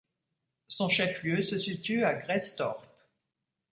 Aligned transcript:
Son 0.67 0.89
chef-lieu 0.89 1.43
se 1.43 1.59
situe 1.59 2.03
à 2.03 2.15
Grästorp. 2.15 2.83